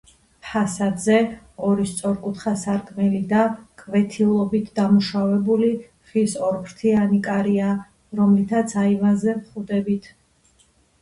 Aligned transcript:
ფასადზე 0.45 1.17
ორი 1.67 1.83
სწორკუთხა 1.91 2.53
სარკმელი 2.61 3.21
და 3.35 3.43
კვეთილობით 3.83 4.73
დამუშავებული, 4.81 5.71
ხის 6.13 6.37
ორფრთიანი 6.49 7.23
კარია, 7.31 7.71
რომლითაც 8.23 8.79
აივანზე 8.89 9.41
ვხვდებით. 9.41 10.15